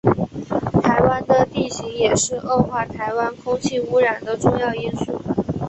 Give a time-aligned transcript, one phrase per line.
[0.81, 5.21] 台湾的地形也是恶化台湾空气污染的重要因素。